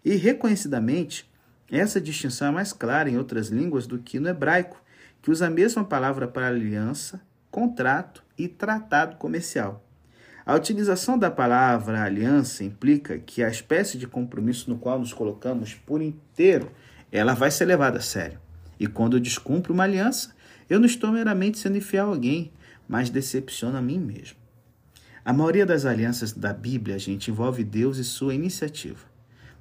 E 0.05 0.17
reconhecidamente, 0.17 1.31
essa 1.71 2.01
distinção 2.01 2.49
é 2.49 2.51
mais 2.51 2.73
clara 2.73 3.09
em 3.09 3.19
outras 3.19 3.51
línguas 3.51 3.87
do 3.87 4.01
que 4.01 4.19
no 4.19 4.29
hebraico, 4.29 4.83
que 5.23 5.31
usa 5.31 5.47
a 5.47 5.51
mesma 5.51 5.85
palavra 5.85 6.27
para 6.27 6.49
aliança, 6.49 7.21
contrato 7.51 8.23
e 8.37 8.49
tratado 8.49 9.17
comercial. 9.17 9.85
A 10.45 10.55
utilização 10.55 11.19
da 11.19 11.31
palavra 11.31 12.03
aliança 12.03 12.65
implica 12.65 13.19
que 13.19 13.43
a 13.43 13.49
espécie 13.49 13.99
de 13.99 14.07
compromisso 14.07 14.71
no 14.71 14.79
qual 14.79 14.99
nos 14.99 15.13
colocamos 15.13 15.75
por 15.75 16.01
inteiro, 16.01 16.71
ela 17.13 17.35
vai 17.35 17.51
ser 17.51 17.67
levada 17.67 17.99
a 17.99 18.01
sério. 18.01 18.39
E 18.81 18.87
quando 18.87 19.17
eu 19.17 19.21
descumpro 19.21 19.75
uma 19.75 19.85
aliança, 19.85 20.35
eu 20.69 20.79
não 20.79 20.87
estou 20.87 21.13
meramente 21.13 21.59
sendo 21.59 21.77
infiel 21.77 22.07
a 22.07 22.09
alguém, 22.09 22.51
mas 22.89 23.11
decepciono 23.11 23.77
a 23.77 23.83
mim 23.83 23.99
mesmo. 23.99 24.39
A 25.23 25.33
maioria 25.35 25.67
das 25.67 25.85
alianças 25.85 26.33
da 26.33 26.55
Bíblia, 26.55 26.99
gente, 26.99 27.31
envolve 27.31 27.63
Deus 27.63 27.99
e 27.99 28.05
sua 28.05 28.35
iniciativa. 28.35 29.07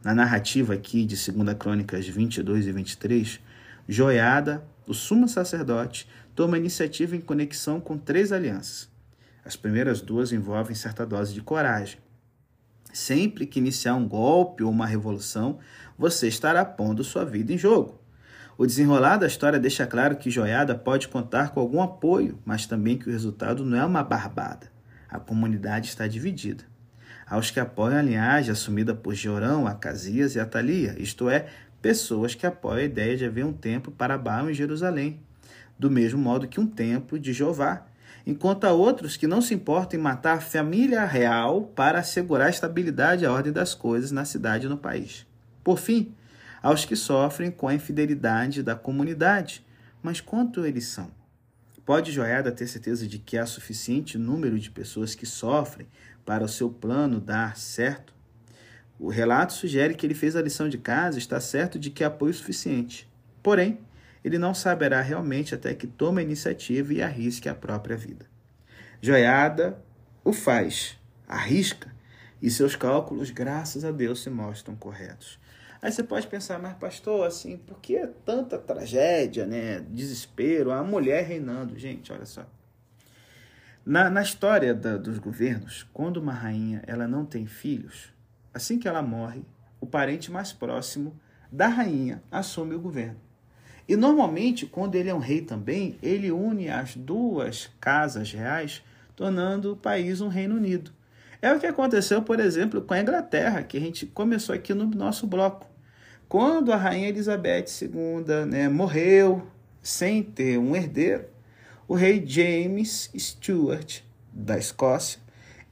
Na 0.02 0.16
narrativa 0.16 0.74
aqui 0.74 1.04
de 1.04 1.16
2 1.16 1.58
Crônicas 1.58 2.08
22 2.08 2.68
e 2.68 2.72
23, 2.72 3.40
Joiada, 3.90 4.66
o 4.86 4.94
sumo 4.94 5.28
sacerdote, 5.28 6.08
toma 6.38 6.56
iniciativa 6.56 7.16
em 7.16 7.20
conexão 7.20 7.82
com 7.82 7.98
três 7.98 8.32
alianças. 8.32 8.88
As 9.44 9.56
primeiras 9.56 10.02
duas 10.02 10.32
envolvem 10.32 10.76
certa 10.76 11.04
dose 11.04 11.34
de 11.34 11.42
coragem. 11.42 11.98
Sempre 12.94 13.48
que 13.48 13.58
iniciar 13.58 13.96
um 13.96 14.08
golpe 14.08 14.62
ou 14.64 14.70
uma 14.70 14.86
revolução, 14.86 15.58
você 15.98 16.28
estará 16.28 16.64
pondo 16.64 17.04
sua 17.04 17.26
vida 17.26 17.52
em 17.52 17.58
jogo. 17.58 18.00
O 18.56 18.68
desenrolar 18.68 19.18
da 19.18 19.26
história 19.26 19.60
deixa 19.60 19.88
claro 19.88 20.16
que 20.16 20.30
Joiada 20.30 20.76
pode 20.76 21.08
contar 21.08 21.50
com 21.50 21.60
algum 21.60 21.82
apoio, 21.82 22.38
mas 22.46 22.68
também 22.68 23.00
que 23.00 23.10
o 23.10 23.12
resultado 23.12 23.66
não 23.66 23.76
é 23.76 23.84
uma 23.84 24.04
barbada. 24.04 24.72
A 25.10 25.20
comunidade 25.20 25.88
está 25.88 26.08
dividida 26.08 26.64
aos 27.28 27.52
que 27.52 27.60
apoiam 27.60 28.00
a 28.00 28.02
linhagem 28.02 28.52
assumida 28.52 28.96
por 28.96 29.14
Jorão, 29.14 29.68
Acasias 29.68 30.36
e 30.36 30.40
Atalia, 30.40 30.96
isto 30.98 31.30
é, 31.30 31.48
pessoas 31.82 32.34
que 32.34 32.48
apoiam 32.48 32.78
a 32.78 32.84
ideia 32.84 33.18
de 33.18 33.26
haver 33.26 33.44
um 33.44 33.52
templo 33.52 33.92
para 33.92 34.18
Baal 34.18 34.50
em 34.50 34.54
Jerusalém, 34.54 35.20
do 35.78 35.90
mesmo 35.92 36.20
modo 36.20 36.48
que 36.48 36.60
um 36.60 36.68
templo 36.68 37.20
de 37.20 37.34
Jeová, 37.34 37.86
enquanto 38.26 38.66
há 38.66 38.72
outros 38.72 39.16
que 39.16 39.28
não 39.28 39.42
se 39.42 39.54
importam 39.54 40.00
em 40.00 40.04
matar 40.04 40.38
a 40.38 40.42
família 40.42 41.06
real 41.06 41.62
para 41.62 42.00
assegurar 42.00 42.48
a 42.48 42.52
estabilidade 42.52 43.24
e 43.24 43.28
a 43.28 43.32
ordem 43.32 43.54
das 43.54 43.74
coisas 43.74 44.12
na 44.12 44.26
cidade 44.26 44.66
e 44.66 44.70
no 44.70 44.78
país. 44.78 45.26
Por 45.64 45.78
fim, 45.78 46.14
aos 46.62 46.86
que 46.86 46.96
sofrem 46.96 47.52
com 47.52 47.68
a 47.68 47.74
infidelidade 47.74 48.64
da 48.64 48.76
comunidade. 48.76 49.66
Mas 50.02 50.22
quanto 50.22 50.66
eles 50.66 50.86
são? 50.86 51.10
Pode 51.86 52.12
Joiada 52.12 52.52
ter 52.52 52.68
certeza 52.68 53.08
de 53.08 53.18
que 53.18 53.38
há 53.38 53.46
suficiente 53.46 54.18
número 54.18 54.60
de 54.60 54.70
pessoas 54.70 55.16
que 55.16 55.26
sofrem 55.26 55.88
para 56.26 56.44
o 56.44 56.48
seu 56.48 56.70
plano 56.70 57.22
dar 57.22 57.56
certo? 57.56 58.14
O 59.00 59.10
relato 59.10 59.54
sugere 59.54 59.94
que 59.94 60.06
ele 60.06 60.14
fez 60.14 60.36
a 60.36 60.42
lição 60.42 60.68
de 60.68 60.78
casa 60.78 61.18
e 61.18 61.22
está 61.22 61.40
certo 61.40 61.80
de 61.80 61.90
que 61.90 62.04
há 62.04 62.08
apoio 62.08 62.34
suficiente. 62.34 63.08
Porém, 63.42 63.80
ele 64.24 64.38
não 64.38 64.54
saberá 64.54 65.02
realmente 65.02 65.56
até 65.56 65.74
que 65.74 65.88
tome 65.88 66.22
a 66.22 66.24
iniciativa 66.24 66.94
e 66.94 67.02
arrisque 67.02 67.50
a 67.50 67.56
própria 67.56 67.96
vida. 67.96 68.26
Joiada 69.02 69.78
o 70.24 70.34
faz, 70.34 70.98
arrisca, 71.28 71.96
e 72.42 72.50
seus 72.50 72.76
cálculos, 72.76 73.32
graças 73.32 73.84
a 73.84 73.92
Deus, 73.92 74.22
se 74.22 74.30
mostram 74.30 74.76
corretos. 74.76 75.40
Aí 75.82 75.92
você 75.92 76.04
pode 76.04 76.28
pensar, 76.28 76.60
mas 76.60 76.76
pastor, 76.76 77.26
assim, 77.26 77.58
por 77.58 77.80
que 77.80 78.06
tanta 78.26 78.58
tragédia, 78.58 79.46
né? 79.46 79.80
Desespero, 79.90 80.72
a 80.72 80.84
mulher 80.84 81.26
reinando? 81.26 81.78
Gente, 81.78 82.12
olha 82.12 82.26
só. 82.26 82.46
Na, 83.86 84.10
na 84.10 84.22
história 84.22 84.74
da, 84.74 84.98
dos 84.98 85.18
governos, 85.18 85.88
quando 85.94 86.18
uma 86.18 86.34
rainha 86.34 86.84
ela 86.86 87.08
não 87.08 87.26
tem 87.26 87.46
filhos, 87.46 88.12
assim 88.54 88.78
que 88.78 88.88
ela 88.88 89.02
morre, 89.02 89.46
o 89.80 89.86
parente 89.86 90.32
mais 90.32 90.52
próximo 90.52 91.18
da 91.52 91.68
rainha 91.68 92.22
assume 92.30 92.76
o 92.76 92.80
governo. 92.80 93.20
E 93.88 93.96
normalmente, 93.96 94.66
quando 94.66 94.96
ele 94.96 95.10
é 95.10 95.14
um 95.14 95.20
rei 95.20 95.42
também, 95.42 95.98
ele 96.04 96.32
une 96.32 96.70
as 96.70 96.96
duas 96.96 97.70
casas 97.80 98.32
reais, 98.32 98.84
tornando 99.16 99.74
o 99.74 99.78
país 99.78 100.20
um 100.20 100.28
Reino 100.28 100.56
Unido. 100.56 100.92
É 101.42 101.54
o 101.54 101.60
que 101.60 101.68
aconteceu, 101.68 102.22
por 102.22 102.40
exemplo, 102.40 102.82
com 102.82 102.94
a 102.94 103.00
Inglaterra, 103.00 103.64
que 103.64 103.78
a 103.78 103.80
gente 103.80 104.06
começou 104.06 104.54
aqui 104.54 104.74
no 104.74 104.86
nosso 104.86 105.26
bloco. 105.26 105.68
Quando 106.28 106.74
a 106.74 106.76
rainha 106.76 107.08
Elizabeth 107.08 107.66
II 107.82 108.46
né, 108.48 108.68
morreu 108.68 109.48
sem 109.82 110.22
ter 110.22 110.58
um 110.58 110.76
herdeiro, 110.76 111.26
o 111.88 111.96
rei 111.96 112.22
James 112.26 113.10
Stuart 113.18 114.02
da 114.34 114.58
Escócia, 114.58 115.22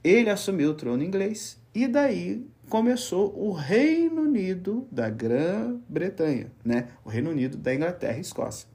ele 0.02 0.30
assumiu 0.30 0.70
o 0.70 0.74
trono 0.74 1.02
inglês 1.02 1.60
e 1.74 1.86
daí 1.86 2.46
começou 2.68 3.32
o 3.36 3.52
Reino 3.52 4.22
Unido 4.22 4.86
da 4.90 5.08
Grã-Bretanha, 5.08 6.50
né? 6.64 6.88
O 7.04 7.08
Reino 7.08 7.30
Unido 7.30 7.56
da 7.56 7.74
Inglaterra 7.74 8.18
e 8.18 8.20
Escócia. 8.20 8.68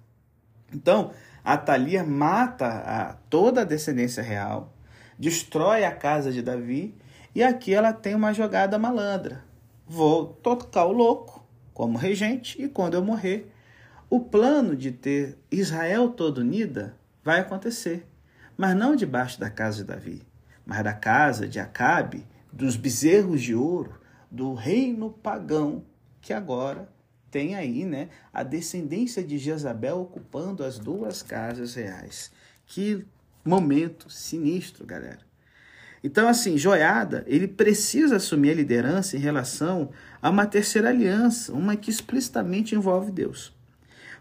Então, 0.73 1.11
a 1.43 1.57
Thalia 1.57 2.03
mata 2.03 2.67
a, 2.67 3.13
toda 3.29 3.61
a 3.61 3.65
descendência 3.65 4.23
real, 4.23 4.73
destrói 5.17 5.83
a 5.83 5.91
casa 5.91 6.31
de 6.31 6.41
Davi 6.41 6.95
e 7.35 7.43
aqui 7.43 7.73
ela 7.73 7.93
tem 7.93 8.15
uma 8.15 8.33
jogada 8.33 8.77
malandra. 8.79 9.43
Vou 9.87 10.25
tocar 10.25 10.85
o 10.85 10.91
louco 10.91 11.45
como 11.73 11.97
regente 11.97 12.61
e 12.61 12.69
quando 12.69 12.93
eu 12.93 13.03
morrer, 13.03 13.51
o 14.09 14.19
plano 14.19 14.75
de 14.75 14.91
ter 14.91 15.37
Israel 15.49 16.09
toda 16.09 16.41
unida 16.41 16.95
vai 17.23 17.39
acontecer, 17.39 18.05
mas 18.57 18.75
não 18.75 18.95
debaixo 18.95 19.39
da 19.39 19.49
casa 19.49 19.77
de 19.77 19.83
Davi, 19.85 20.21
mas 20.65 20.83
da 20.83 20.93
casa 20.93 21.47
de 21.47 21.59
Acabe, 21.59 22.25
dos 22.51 22.75
bezerros 22.75 23.41
de 23.41 23.55
ouro, 23.55 23.99
do 24.29 24.53
reino 24.53 25.11
pagão 25.11 25.83
que 26.21 26.33
agora 26.33 26.89
tem 27.29 27.55
aí, 27.55 27.85
né, 27.85 28.09
a 28.33 28.43
descendência 28.43 29.23
de 29.23 29.37
Jezabel 29.37 30.01
ocupando 30.01 30.63
as 30.63 30.77
duas 30.77 31.23
casas 31.23 31.75
reais. 31.75 32.31
Que 32.65 33.05
momento 33.43 34.09
sinistro, 34.09 34.85
galera. 34.85 35.19
Então, 36.03 36.27
assim, 36.27 36.57
Joiada, 36.57 37.23
ele 37.27 37.47
precisa 37.47 38.15
assumir 38.17 38.51
a 38.51 38.55
liderança 38.55 39.15
em 39.15 39.19
relação 39.19 39.91
a 40.21 40.29
uma 40.29 40.45
terceira 40.45 40.89
aliança, 40.89 41.53
uma 41.53 41.75
que 41.75 41.91
explicitamente 41.91 42.75
envolve 42.75 43.11
Deus. 43.11 43.53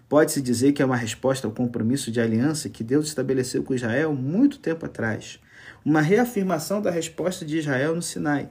Pode-se 0.08 0.42
dizer 0.42 0.72
que 0.72 0.82
é 0.82 0.84
uma 0.84 0.96
resposta 0.96 1.46
ao 1.46 1.52
compromisso 1.52 2.10
de 2.10 2.20
aliança 2.20 2.68
que 2.68 2.84
Deus 2.84 3.06
estabeleceu 3.06 3.62
com 3.62 3.74
Israel 3.74 4.14
muito 4.14 4.58
tempo 4.58 4.84
atrás, 4.84 5.40
uma 5.84 6.00
reafirmação 6.00 6.80
da 6.80 6.90
resposta 6.90 7.44
de 7.44 7.58
Israel 7.58 7.94
no 7.94 8.02
Sinai, 8.02 8.48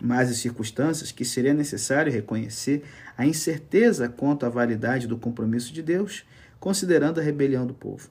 mas 0.00 0.30
as 0.30 0.38
circunstâncias 0.38 1.10
que 1.10 1.24
seria 1.24 1.52
necessário 1.52 2.12
reconhecer 2.12 2.84
a 3.16 3.26
incerteza 3.26 4.08
quanto 4.08 4.46
à 4.46 4.48
validade 4.48 5.06
do 5.06 5.18
compromisso 5.18 5.72
de 5.72 5.82
Deus, 5.82 6.24
considerando 6.60 7.20
a 7.20 7.22
rebelião 7.22 7.66
do 7.66 7.74
povo. 7.74 8.08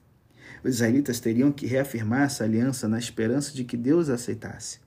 Os 0.62 0.76
israelitas 0.76 1.20
teriam 1.20 1.52
que 1.52 1.66
reafirmar 1.66 2.22
essa 2.22 2.44
aliança 2.44 2.88
na 2.88 2.98
esperança 2.98 3.52
de 3.52 3.64
que 3.64 3.76
Deus 3.76 4.10
a 4.10 4.14
aceitasse. 4.14 4.80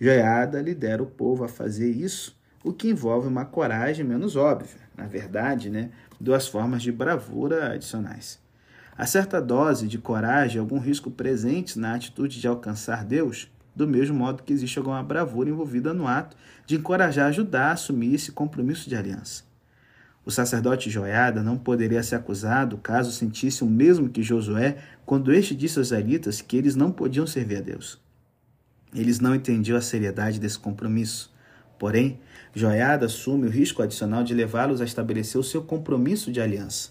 Joiada 0.00 0.62
lidera 0.62 1.02
o 1.02 1.06
povo 1.06 1.44
a 1.44 1.48
fazer 1.48 1.90
isso, 1.90 2.38
o 2.64 2.72
que 2.72 2.88
envolve 2.88 3.26
uma 3.28 3.44
coragem 3.44 4.04
menos 4.04 4.36
óbvia, 4.36 4.80
na 4.96 5.06
verdade, 5.06 5.68
né, 5.68 5.90
duas 6.18 6.46
formas 6.46 6.82
de 6.82 6.92
bravura 6.92 7.72
adicionais. 7.72 8.38
Há 8.96 9.06
certa 9.06 9.40
dose 9.40 9.88
de 9.88 9.98
coragem 9.98 10.60
algum 10.60 10.78
risco 10.78 11.10
presentes 11.10 11.76
na 11.76 11.94
atitude 11.94 12.40
de 12.40 12.46
alcançar 12.46 13.04
Deus, 13.04 13.50
do 13.74 13.86
mesmo 13.86 14.16
modo 14.16 14.42
que 14.42 14.52
existe 14.52 14.78
alguma 14.78 15.02
bravura 15.02 15.48
envolvida 15.48 15.94
no 15.94 16.06
ato 16.06 16.36
de 16.66 16.76
encorajar 16.76 17.32
Judá 17.32 17.68
a 17.68 17.72
assumir 17.72 18.14
esse 18.14 18.32
compromisso 18.32 18.88
de 18.88 18.96
aliança. 18.96 19.44
O 20.24 20.30
sacerdote 20.30 20.90
Joiada 20.90 21.42
não 21.42 21.56
poderia 21.56 22.02
ser 22.02 22.16
acusado 22.16 22.76
caso 22.76 23.10
sentisse 23.10 23.64
o 23.64 23.66
mesmo 23.66 24.10
que 24.10 24.22
Josué 24.22 24.76
quando 25.06 25.32
este 25.32 25.54
disse 25.54 25.78
aos 25.78 25.88
israelitas 25.88 26.42
que 26.42 26.56
eles 26.56 26.76
não 26.76 26.92
podiam 26.92 27.26
servir 27.26 27.56
a 27.56 27.60
Deus. 27.60 27.98
Eles 28.94 29.18
não 29.18 29.34
entendiam 29.34 29.78
a 29.78 29.80
seriedade 29.80 30.38
desse 30.38 30.58
compromisso. 30.58 31.32
Porém, 31.78 32.20
Joiada 32.54 33.06
assume 33.06 33.46
o 33.46 33.50
risco 33.50 33.82
adicional 33.82 34.22
de 34.22 34.34
levá-los 34.34 34.80
a 34.80 34.84
estabelecer 34.84 35.40
o 35.40 35.44
seu 35.44 35.62
compromisso 35.62 36.30
de 36.30 36.40
aliança. 36.40 36.90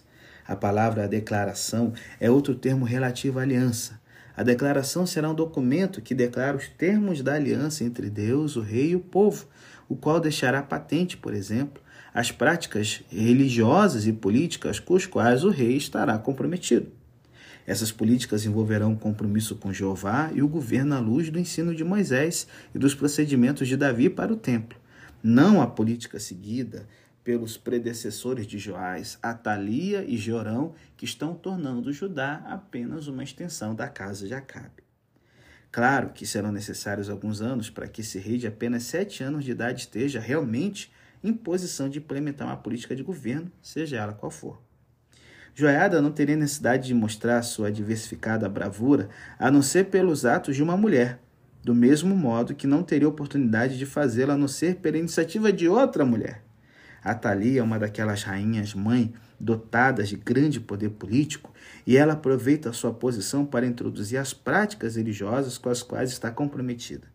A 0.50 0.56
palavra 0.56 1.08
declaração 1.08 1.94
é 2.20 2.28
outro 2.28 2.56
termo 2.56 2.84
relativo 2.84 3.38
à 3.38 3.44
aliança. 3.44 4.02
A 4.36 4.42
declaração 4.42 5.06
será 5.06 5.30
um 5.30 5.36
documento 5.36 6.02
que 6.02 6.16
declara 6.16 6.58
os 6.58 6.68
termos 6.68 7.22
da 7.22 7.36
aliança 7.36 7.84
entre 7.84 8.10
Deus, 8.10 8.56
o 8.56 8.62
rei 8.62 8.90
e 8.90 8.96
o 8.96 9.00
povo, 9.00 9.46
o 9.88 9.96
qual 9.96 10.20
deixará 10.20 10.64
patente, 10.64 11.16
por 11.16 11.36
exemplo, 11.36 11.84
as 12.12 12.32
práticas 12.32 13.04
religiosas 13.12 14.08
e 14.08 14.12
políticas 14.12 14.80
com 14.80 14.96
as 14.96 15.06
quais 15.06 15.44
o 15.44 15.52
rei 15.52 15.78
estará 15.78 16.18
comprometido. 16.18 16.88
Essas 17.68 17.92
políticas 17.92 18.44
envolverão 18.44 18.94
o 18.94 18.98
compromisso 18.98 19.56
com 19.56 19.72
Jeová 19.72 20.32
e 20.34 20.42
o 20.42 20.48
governo 20.48 20.96
à 20.96 21.00
luz 21.00 21.30
do 21.30 21.38
ensino 21.38 21.76
de 21.76 21.84
Moisés 21.84 22.48
e 22.74 22.80
dos 22.80 22.96
procedimentos 22.96 23.68
de 23.68 23.78
Davi 23.78 24.10
para 24.10 24.34
o 24.34 24.36
templo, 24.36 24.80
não 25.22 25.62
a 25.62 25.68
política 25.68 26.20
seguida 26.20 26.88
pelos 27.24 27.58
predecessores 27.58 28.48
de 28.48 28.58
Joás, 28.58 29.18
Atalia 29.22 30.04
e 30.08 30.18
Jorão, 30.18 30.74
que 30.96 31.06
estão 31.06 31.34
tornando 31.34 31.92
Judá 31.92 32.44
apenas 32.48 33.08
uma 33.08 33.24
extensão 33.24 33.76
da 33.76 33.88
casa 33.88 34.28
de 34.28 34.34
Acabe. 34.34 34.84
Claro 35.72 36.10
que 36.10 36.26
serão 36.26 36.52
necessários 36.52 37.10
alguns 37.10 37.42
anos 37.42 37.70
para 37.70 37.88
que 37.88 38.02
esse 38.02 38.18
rei 38.18 38.38
de 38.38 38.48
apenas 38.48 38.84
sete 38.84 39.24
anos 39.24 39.46
de 39.46 39.52
idade 39.52 39.82
esteja 39.82 40.20
realmente 40.20 40.92
em 41.24 41.34
posição 41.34 41.90
de 41.90 42.00
implementar 42.00 42.48
uma 42.48 42.58
política 42.58 42.96
de 42.96 43.04
governo, 43.04 43.52
seja 43.62 43.98
ela 43.98 44.14
qual 44.14 44.32
for. 44.32 44.62
Joiada 45.54 46.02
não 46.02 46.12
teria 46.12 46.38
necessidade 46.38 46.88
de 46.88 46.94
mostrar 46.94 47.42
sua 47.44 47.72
diversificada 47.72 48.48
bravura 48.48 49.10
a 49.38 49.52
não 49.52 49.62
ser 49.62 49.86
pelos 49.86 50.26
atos 50.26 50.56
de 50.56 50.64
uma 50.64 50.78
mulher, 50.78 51.20
do 51.64 51.76
mesmo 51.76 52.16
modo 52.16 52.56
que 52.56 52.66
não 52.66 52.82
teria 52.82 53.08
oportunidade 53.08 53.78
de 53.78 53.86
fazê-la 53.86 54.34
a 54.34 54.38
não 54.38 54.48
ser 54.48 54.78
pela 54.78 54.98
iniciativa 54.98 55.52
de 55.52 55.68
outra 55.68 56.06
mulher. 56.06 56.49
A 57.04 57.14
Thalia 57.14 57.62
é 57.62 57.64
uma 57.64 57.80
daquelas 57.80 58.24
rainhas 58.24 58.74
mãe 58.74 59.14
dotadas 59.40 60.10
de 60.10 60.18
grande 60.18 60.60
poder 60.60 60.90
político 60.90 61.54
e 61.88 61.96
ela 61.96 62.14
aproveita 62.14 62.70
a 62.70 62.74
sua 62.74 62.94
posição 62.94 63.46
para 63.46 63.66
introduzir 63.66 64.18
as 64.18 64.34
práticas 64.34 64.96
religiosas 64.96 65.58
com 65.58 65.70
as 65.70 65.82
quais 65.82 66.12
está 66.12 66.30
comprometida. 66.30 67.08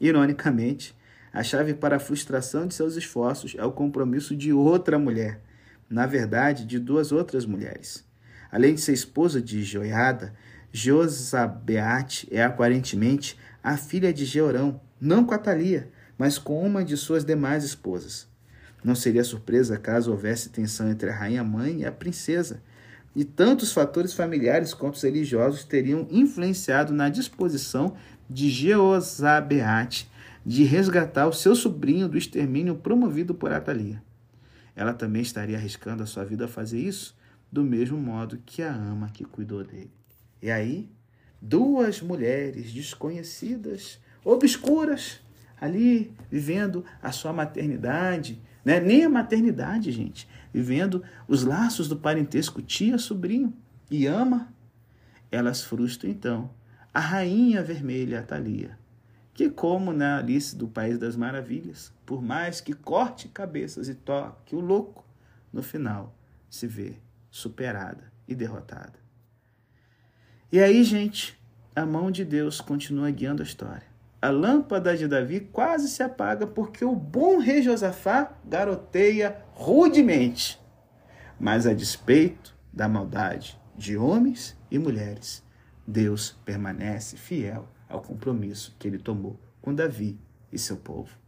Ironicamente, 0.00 0.96
a 1.32 1.42
chave 1.42 1.74
para 1.74 1.96
a 1.96 2.00
frustração 2.00 2.66
de 2.66 2.74
seus 2.74 2.96
esforços 2.96 3.54
é 3.56 3.64
o 3.64 3.72
compromisso 3.72 4.34
de 4.34 4.52
outra 4.52 4.98
mulher, 4.98 5.40
na 5.88 6.06
verdade, 6.06 6.64
de 6.64 6.78
duas 6.78 7.12
outras 7.12 7.44
mulheres. 7.44 8.04
Além 8.50 8.74
de 8.74 8.80
ser 8.80 8.92
esposa 8.92 9.40
de 9.40 9.62
Joiada, 9.62 10.34
Josabeate 10.72 12.28
é 12.30 12.42
aparentemente 12.42 13.38
a 13.62 13.76
filha 13.76 14.12
de 14.12 14.24
Georão, 14.24 14.80
não 15.00 15.24
com 15.24 15.34
Atalia, 15.34 15.90
mas 16.16 16.38
com 16.38 16.64
uma 16.66 16.84
de 16.84 16.96
suas 16.96 17.24
demais 17.24 17.62
esposas. 17.62 18.31
Não 18.82 18.94
seria 18.94 19.24
surpresa 19.24 19.78
caso 19.78 20.10
houvesse 20.10 20.48
tensão 20.48 20.90
entre 20.90 21.10
a 21.10 21.14
rainha-mãe 21.14 21.80
e 21.80 21.84
a 21.84 21.92
princesa, 21.92 22.62
e 23.14 23.24
tantos 23.24 23.72
fatores 23.72 24.14
familiares 24.14 24.72
quanto 24.72 24.94
os 24.94 25.02
religiosos 25.02 25.64
teriam 25.64 26.06
influenciado 26.10 26.92
na 26.92 27.08
disposição 27.08 27.94
de 28.28 28.48
Jeozabeate 28.48 30.10
de 30.44 30.64
resgatar 30.64 31.28
o 31.28 31.32
seu 31.32 31.54
sobrinho 31.54 32.08
do 32.08 32.18
extermínio 32.18 32.74
promovido 32.74 33.34
por 33.34 33.52
Atalia. 33.52 34.02
Ela 34.74 34.94
também 34.94 35.22
estaria 35.22 35.56
arriscando 35.56 36.02
a 36.02 36.06
sua 36.06 36.24
vida 36.24 36.46
a 36.46 36.48
fazer 36.48 36.80
isso, 36.80 37.16
do 37.50 37.62
mesmo 37.62 37.98
modo 37.98 38.38
que 38.44 38.62
a 38.62 38.72
ama 38.72 39.10
que 39.12 39.24
cuidou 39.24 39.62
dele. 39.62 39.92
E 40.40 40.50
aí, 40.50 40.90
duas 41.40 42.00
mulheres 42.00 42.72
desconhecidas, 42.72 44.00
obscuras, 44.24 45.20
ali 45.60 46.12
vivendo 46.30 46.84
a 47.00 47.12
sua 47.12 47.32
maternidade, 47.32 48.40
né? 48.64 48.80
nem 48.80 49.04
a 49.04 49.08
maternidade, 49.08 49.90
gente, 49.92 50.28
vivendo 50.52 51.02
os 51.26 51.44
laços 51.44 51.88
do 51.88 51.96
parentesco 51.96 52.62
tia-sobrinho 52.62 53.52
e 53.90 54.06
ama, 54.06 54.52
elas 55.30 55.62
frustram 55.62 56.10
então 56.10 56.50
a 56.92 57.00
rainha 57.00 57.62
vermelha 57.62 58.20
Atalia 58.20 58.78
que 59.34 59.48
como 59.48 59.92
na 59.92 60.18
Alice 60.18 60.54
do 60.54 60.68
País 60.68 60.98
das 60.98 61.16
Maravilhas, 61.16 61.92
por 62.04 62.22
mais 62.22 62.60
que 62.60 62.74
corte 62.74 63.28
cabeças 63.28 63.88
e 63.88 63.94
toque 63.94 64.54
o 64.54 64.60
louco, 64.60 65.04
no 65.52 65.62
final 65.62 66.14
se 66.50 66.66
vê 66.66 66.96
superada 67.30 68.12
e 68.28 68.34
derrotada. 68.34 69.00
E 70.50 70.60
aí, 70.60 70.84
gente, 70.84 71.38
a 71.74 71.86
mão 71.86 72.10
de 72.10 72.24
Deus 72.24 72.60
continua 72.60 73.10
guiando 73.10 73.42
a 73.42 73.46
história. 73.46 73.90
A 74.22 74.30
lâmpada 74.30 74.96
de 74.96 75.08
Davi 75.08 75.40
quase 75.40 75.88
se 75.88 76.00
apaga 76.00 76.46
porque 76.46 76.84
o 76.84 76.94
bom 76.94 77.38
rei 77.38 77.60
Josafá 77.60 78.32
garoteia 78.44 79.42
rudemente. 79.52 80.60
Mas 81.40 81.66
a 81.66 81.74
despeito 81.74 82.56
da 82.72 82.88
maldade 82.88 83.60
de 83.76 83.96
homens 83.96 84.56
e 84.70 84.78
mulheres, 84.78 85.42
Deus 85.84 86.38
permanece 86.44 87.16
fiel 87.16 87.68
ao 87.88 88.00
compromisso 88.00 88.76
que 88.78 88.86
ele 88.86 88.98
tomou 88.98 89.40
com 89.60 89.74
Davi 89.74 90.16
e 90.52 90.58
seu 90.58 90.76
povo. 90.76 91.18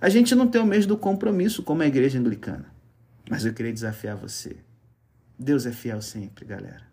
A 0.00 0.08
gente 0.08 0.34
não 0.34 0.48
tem 0.48 0.62
o 0.62 0.66
mesmo 0.66 0.96
compromisso 0.96 1.62
como 1.62 1.82
a 1.82 1.86
igreja 1.86 2.18
anglicana, 2.18 2.72
mas 3.28 3.44
eu 3.44 3.52
queria 3.52 3.72
desafiar 3.72 4.16
você. 4.16 4.56
Deus 5.38 5.66
é 5.66 5.72
fiel 5.72 6.00
sempre, 6.00 6.46
galera. 6.46 6.88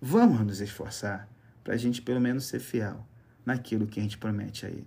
Vamos 0.00 0.40
nos 0.40 0.60
esforçar 0.60 1.28
para 1.62 1.74
a 1.74 1.76
gente 1.76 2.02
pelo 2.02 2.20
menos 2.20 2.46
ser 2.46 2.58
fiel 2.58 3.06
naquilo 3.44 3.86
que 3.86 4.00
a 4.00 4.02
gente 4.02 4.18
promete 4.18 4.66
a 4.66 4.68
Ele. 4.68 4.86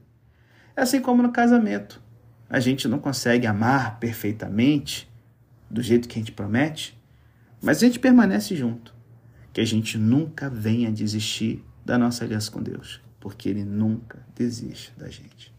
É 0.75 0.81
assim 0.81 1.01
como 1.01 1.23
no 1.23 1.31
casamento. 1.31 2.01
A 2.49 2.59
gente 2.59 2.87
não 2.87 2.99
consegue 2.99 3.45
amar 3.45 3.99
perfeitamente 3.99 5.09
do 5.69 5.81
jeito 5.81 6.07
que 6.07 6.17
a 6.17 6.21
gente 6.21 6.31
promete, 6.31 6.97
mas 7.61 7.77
a 7.77 7.85
gente 7.85 7.99
permanece 7.99 8.55
junto. 8.55 8.95
Que 9.51 9.61
a 9.61 9.65
gente 9.65 9.97
nunca 9.97 10.49
venha 10.49 10.91
desistir 10.91 11.63
da 11.85 11.97
nossa 11.97 12.23
aliança 12.23 12.51
com 12.51 12.61
Deus 12.61 13.01
porque 13.27 13.49
ele 13.49 13.65
nunca 13.65 14.25
desiste 14.35 14.93
da 14.97 15.09
gente. 15.09 15.53